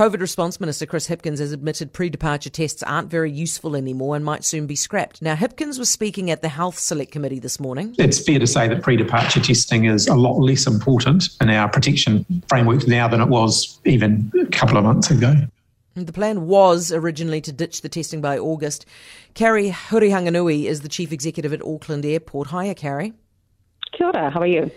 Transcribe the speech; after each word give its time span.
COVID 0.00 0.22
response 0.22 0.58
minister 0.60 0.86
Chris 0.86 1.08
Hipkins 1.08 1.40
has 1.40 1.52
admitted 1.52 1.92
pre 1.92 2.08
departure 2.08 2.48
tests 2.48 2.82
aren't 2.82 3.10
very 3.10 3.30
useful 3.30 3.76
anymore 3.76 4.16
and 4.16 4.24
might 4.24 4.44
soon 4.44 4.66
be 4.66 4.74
scrapped. 4.74 5.20
Now, 5.20 5.34
Hipkins 5.34 5.78
was 5.78 5.90
speaking 5.90 6.30
at 6.30 6.40
the 6.40 6.48
Health 6.48 6.78
Select 6.78 7.12
Committee 7.12 7.38
this 7.38 7.60
morning. 7.60 7.94
It's 7.98 8.18
fair 8.18 8.38
to 8.38 8.46
say 8.46 8.66
that 8.66 8.82
pre 8.82 8.96
departure 8.96 9.40
testing 9.40 9.84
is 9.84 10.06
a 10.06 10.14
lot 10.14 10.38
less 10.38 10.66
important 10.66 11.28
in 11.42 11.50
our 11.50 11.68
protection 11.68 12.24
framework 12.48 12.88
now 12.88 13.08
than 13.08 13.20
it 13.20 13.28
was 13.28 13.78
even 13.84 14.32
a 14.40 14.46
couple 14.46 14.78
of 14.78 14.84
months 14.84 15.10
ago. 15.10 15.34
The 15.96 16.12
plan 16.14 16.46
was 16.46 16.92
originally 16.92 17.42
to 17.42 17.52
ditch 17.52 17.82
the 17.82 17.90
testing 17.90 18.22
by 18.22 18.38
August. 18.38 18.86
Carrie 19.34 19.68
Hurihanganui 19.68 20.64
is 20.64 20.80
the 20.80 20.88
chief 20.88 21.12
executive 21.12 21.52
at 21.52 21.60
Auckland 21.60 22.06
Airport. 22.06 22.48
Hiya, 22.48 22.74
Carrie. 22.74 23.12
Kia 23.92 24.06
ora, 24.06 24.30
how 24.30 24.40
are 24.40 24.46
you? 24.46 24.70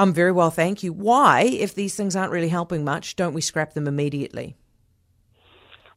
I'm 0.00 0.14
very 0.14 0.32
well, 0.32 0.50
thank 0.50 0.82
you. 0.82 0.94
Why, 0.94 1.42
if 1.42 1.74
these 1.74 1.94
things 1.94 2.16
aren't 2.16 2.32
really 2.32 2.48
helping 2.48 2.84
much, 2.84 3.16
don't 3.16 3.34
we 3.34 3.42
scrap 3.42 3.74
them 3.74 3.86
immediately? 3.86 4.56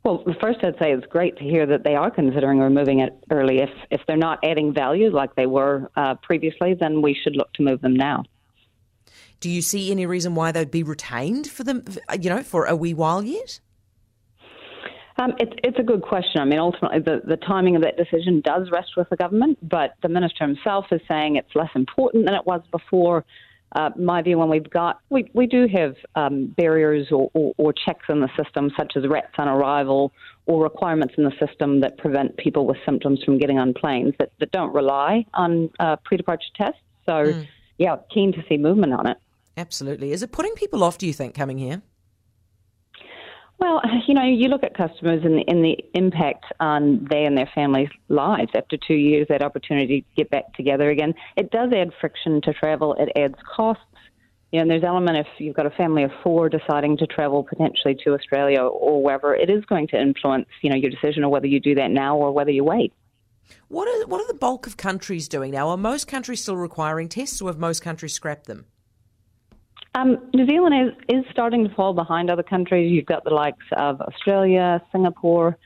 Well, 0.03 0.25
first 0.41 0.59
I'd 0.61 0.77
say 0.77 0.91
it's 0.91 1.05
great 1.05 1.37
to 1.37 1.45
hear 1.45 1.65
that 1.67 1.85
they 1.85 1.95
are 1.95 2.11
considering 2.11 2.59
removing 2.59 2.99
it 2.99 3.13
early. 3.31 3.59
If 3.59 3.69
if 3.89 4.01
they're 4.05 4.17
not 4.17 4.39
adding 4.43 4.73
value 4.73 5.09
like 5.09 5.33
they 5.35 5.45
were 5.45 5.89
uh, 5.95 6.15
previously, 6.15 6.75
then 6.77 7.01
we 7.01 7.13
should 7.23 7.37
look 7.37 7.53
to 7.53 7.63
move 7.63 7.79
them 7.79 7.95
now. 7.95 8.25
Do 9.39 9.49
you 9.49 9.61
see 9.61 9.89
any 9.89 10.05
reason 10.05 10.35
why 10.35 10.51
they'd 10.51 10.69
be 10.69 10.83
retained 10.83 11.47
for 11.47 11.63
them, 11.63 11.85
you 12.19 12.29
know, 12.29 12.43
for 12.43 12.65
a 12.65 12.75
wee 12.75 12.93
while 12.93 13.23
yet? 13.23 13.61
Um, 15.17 15.31
it's 15.39 15.53
it's 15.63 15.79
a 15.79 15.83
good 15.83 16.01
question. 16.01 16.41
I 16.41 16.45
mean, 16.45 16.59
ultimately, 16.59 16.99
the, 16.99 17.21
the 17.25 17.37
timing 17.37 17.77
of 17.77 17.83
that 17.83 17.95
decision 17.95 18.41
does 18.41 18.69
rest 18.69 18.97
with 18.97 19.09
the 19.09 19.15
government, 19.15 19.57
but 19.61 19.93
the 20.01 20.09
minister 20.09 20.45
himself 20.45 20.87
is 20.91 20.99
saying 21.07 21.37
it's 21.37 21.55
less 21.55 21.71
important 21.73 22.25
than 22.25 22.35
it 22.35 22.45
was 22.45 22.61
before. 22.69 23.23
Uh, 23.73 23.89
my 23.97 24.21
view, 24.21 24.37
when 24.37 24.49
we've 24.49 24.69
got, 24.69 24.99
we, 25.09 25.29
we 25.33 25.47
do 25.47 25.67
have 25.67 25.95
um, 26.15 26.53
barriers 26.57 27.07
or, 27.11 27.29
or, 27.33 27.53
or, 27.57 27.73
checks 27.73 28.05
in 28.07 28.19
the 28.19 28.29
system, 28.41 28.71
such 28.77 28.93
as 28.95 29.07
rats 29.07 29.33
on 29.39 29.47
arrival 29.47 30.11
or 30.45 30.61
requirements 30.61 31.15
in 31.17 31.23
the 31.23 31.33
system 31.43 31.79
that 31.79 31.97
prevent 31.97 32.37
people 32.37 32.67
with 32.67 32.77
symptoms 32.85 33.23
from 33.23 33.39
getting 33.39 33.57
on 33.57 33.73
planes 33.73 34.13
that, 34.19 34.31
that 34.39 34.51
don't 34.51 34.73
rely 34.73 35.25
on 35.33 35.71
uh, 35.79 35.95
pre 36.03 36.17
departure 36.17 36.49
tests. 36.55 36.79
So, 37.07 37.13
mm. 37.13 37.47
yeah, 37.79 37.95
keen 38.13 38.31
to 38.33 38.43
see 38.47 38.57
movement 38.57 38.93
on 38.93 39.07
it. 39.07 39.17
Absolutely. 39.57 40.11
Is 40.11 40.21
it 40.21 40.31
putting 40.31 40.53
people 40.53 40.83
off, 40.83 40.97
do 40.97 41.07
you 41.07 41.13
think, 41.13 41.33
coming 41.33 41.57
here? 41.57 41.81
Well, 43.63 43.81
you 44.07 44.13
know, 44.13 44.25
you 44.25 44.49
look 44.49 44.63
at 44.63 44.75
customers 44.75 45.21
and 45.23 45.37
the, 45.37 45.43
and 45.47 45.63
the 45.63 45.77
impact 45.93 46.45
on 46.59 47.07
they 47.09 47.23
and 47.23 47.37
their 47.37 47.49
families' 47.55 47.87
lives 48.09 48.51
after 48.55 48.75
two 48.75 48.95
years, 48.95 49.27
that 49.29 49.41
opportunity 49.41 50.01
to 50.01 50.07
get 50.17 50.29
back 50.29 50.53
together 50.53 50.89
again. 50.89 51.13
It 51.37 51.49
does 51.49 51.71
add 51.71 51.91
friction 52.01 52.41
to 52.41 52.53
travel. 52.53 52.93
It 52.99 53.09
adds 53.17 53.35
costs. 53.55 53.83
You 54.51 54.59
know, 54.59 54.63
and 54.63 54.71
there's 54.71 54.83
element 54.83 55.17
if 55.17 55.27
you've 55.39 55.55
got 55.55 55.65
a 55.65 55.71
family 55.71 56.03
of 56.03 56.11
four 56.23 56.49
deciding 56.49 56.97
to 56.97 57.07
travel 57.07 57.43
potentially 57.43 57.95
to 58.03 58.13
Australia 58.13 58.61
or 58.61 59.01
wherever, 59.01 59.33
it 59.33 59.49
is 59.49 59.63
going 59.65 59.87
to 59.87 59.99
influence, 59.99 60.47
you 60.61 60.69
know, 60.69 60.75
your 60.75 60.91
decision 60.91 61.23
of 61.23 61.31
whether 61.31 61.47
you 61.47 61.59
do 61.59 61.73
that 61.75 61.89
now 61.89 62.17
or 62.17 62.31
whether 62.31 62.51
you 62.51 62.65
wait. 62.65 62.93
What 63.69 63.87
are 63.87 64.07
what 64.07 64.21
are 64.21 64.27
the 64.27 64.37
bulk 64.37 64.67
of 64.67 64.75
countries 64.75 65.27
doing 65.29 65.51
now? 65.51 65.69
Are 65.69 65.77
most 65.77 66.07
countries 66.07 66.41
still 66.41 66.57
requiring 66.57 67.07
tests, 67.07 67.41
or 67.41 67.49
have 67.49 67.57
most 67.57 67.81
countries 67.81 68.13
scrapped 68.13 68.45
them? 68.45 68.65
Um, 69.95 70.17
New 70.33 70.47
Zealand 70.47 70.73
is, 71.09 71.17
is 71.17 71.25
starting 71.31 71.67
to 71.67 71.73
fall 71.75 71.93
behind 71.93 72.31
other 72.31 72.43
countries. 72.43 72.91
You've 72.91 73.05
got 73.05 73.23
the 73.23 73.33
likes 73.33 73.65
of 73.77 74.01
Australia, 74.01 74.81
Singapore, 74.91 75.57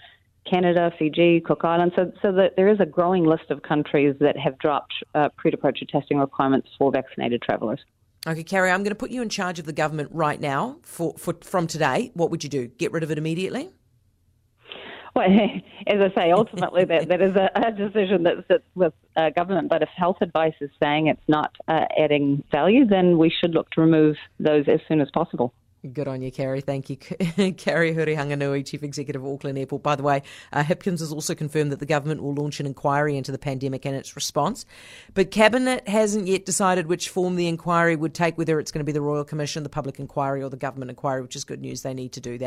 Canada, 0.49 0.91
Fiji, 0.99 1.41
Cook 1.41 1.61
Islands. 1.63 1.95
So, 1.95 2.11
so 2.21 2.31
that 2.33 2.55
there 2.57 2.67
is 2.67 2.79
a 2.79 2.85
growing 2.85 3.25
list 3.25 3.49
of 3.49 3.61
countries 3.61 4.15
that 4.19 4.37
have 4.37 4.57
dropped 4.59 4.93
uh, 5.15 5.29
pre-departure 5.37 5.85
testing 5.85 6.17
requirements 6.17 6.67
for 6.77 6.91
vaccinated 6.91 7.41
travellers. 7.41 7.79
Okay, 8.25 8.43
Carrie, 8.43 8.71
I'm 8.71 8.83
going 8.83 8.91
to 8.91 8.95
put 8.95 9.11
you 9.11 9.21
in 9.21 9.29
charge 9.29 9.59
of 9.59 9.65
the 9.65 9.73
government 9.73 10.09
right 10.11 10.39
now 10.39 10.79
for, 10.81 11.13
for 11.17 11.35
from 11.41 11.65
today. 11.65 12.11
What 12.13 12.29
would 12.31 12.43
you 12.43 12.49
do? 12.49 12.67
Get 12.67 12.91
rid 12.91 13.03
of 13.03 13.11
it 13.11 13.17
immediately? 13.17 13.69
Well, 15.17 15.29
as 15.87 15.99
I 15.99 16.13
say, 16.15 16.31
ultimately 16.31 16.85
that, 16.85 17.07
that 17.07 17.21
is 17.21 17.35
a, 17.35 17.49
a 17.55 17.71
decision 17.71 18.23
that 18.23 18.45
sits 18.47 18.65
with 18.75 18.93
uh, 19.15 19.31
government. 19.31 19.67
But 19.67 19.81
if 19.81 19.89
health 19.89 20.17
advice 20.21 20.53
is 20.61 20.69
saying 20.81 21.07
it's 21.07 21.27
not 21.27 21.55
uh, 21.67 21.85
adding 21.97 22.43
value, 22.51 22.85
then 22.85 23.17
we 23.17 23.31
should 23.31 23.55
look 23.55 23.71
to 23.71 23.81
remove 23.81 24.15
those 24.39 24.65
as 24.67 24.79
soon 24.87 25.01
as 25.01 25.09
possible. 25.11 25.53
Good 25.93 26.07
on 26.07 26.21
you, 26.21 26.31
Carrie. 26.31 26.61
Thank 26.61 26.89
you. 26.89 26.97
Carrie 26.97 27.93
Hurihanganui, 27.95 28.65
Chief 28.65 28.83
Executive 28.83 29.23
of 29.23 29.31
Auckland 29.31 29.57
Airport. 29.57 29.83
By 29.83 29.95
the 29.95 30.03
way, 30.03 30.23
uh, 30.51 30.63
Hipkins 30.63 30.99
has 30.99 31.11
also 31.13 31.35
confirmed 31.35 31.71
that 31.71 31.79
the 31.79 31.85
government 31.85 32.21
will 32.21 32.33
launch 32.33 32.59
an 32.59 32.65
inquiry 32.65 33.15
into 33.15 33.31
the 33.31 33.37
pandemic 33.37 33.85
and 33.85 33.95
its 33.95 34.15
response. 34.15 34.65
But 35.13 35.31
Cabinet 35.31 35.87
hasn't 35.87 36.27
yet 36.27 36.45
decided 36.45 36.87
which 36.87 37.09
form 37.09 37.35
the 37.35 37.47
inquiry 37.47 37.95
would 37.95 38.13
take, 38.13 38.37
whether 38.37 38.59
it's 38.59 38.71
going 38.71 38.79
to 38.79 38.85
be 38.85 38.91
the 38.91 39.01
Royal 39.01 39.23
Commission, 39.23 39.63
the 39.63 39.69
Public 39.69 39.99
Inquiry, 39.99 40.43
or 40.43 40.49
the 40.49 40.57
Government 40.57 40.89
Inquiry, 40.89 41.21
which 41.21 41.35
is 41.35 41.43
good 41.43 41.61
news. 41.61 41.83
They 41.83 41.93
need 41.93 42.11
to 42.13 42.21
do 42.21 42.37
that. 42.39 42.45